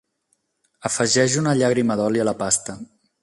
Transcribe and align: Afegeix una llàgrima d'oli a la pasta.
Afegeix 0.89 1.37
una 1.43 1.55
llàgrima 1.61 1.99
d'oli 2.01 2.23
a 2.23 2.27
la 2.31 2.35
pasta. 2.43 2.79